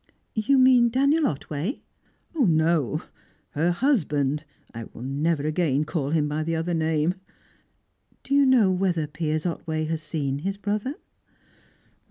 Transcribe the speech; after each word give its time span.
"You 0.33 0.57
mean 0.57 0.89
Daniel 0.89 1.27
Otway?" 1.27 1.83
"No 2.35 3.03
her 3.51 3.69
husband 3.71 4.45
I 4.73 4.85
will 4.85 5.03
never 5.03 5.43
again 5.45 5.85
call 5.85 6.09
him 6.09 6.27
by 6.27 6.41
the 6.41 6.55
other 6.55 6.73
name." 6.73 7.13
"Do 8.23 8.33
you 8.33 8.47
know 8.47 8.71
whether 8.71 9.05
Piers 9.05 9.45
Otway 9.45 9.85
has 9.85 10.01
seen 10.01 10.39
his 10.39 10.57
brother?" 10.57 10.95